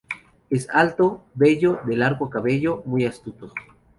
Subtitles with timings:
[0.49, 3.53] Es alto, bello, de largo cabello, muy astuto.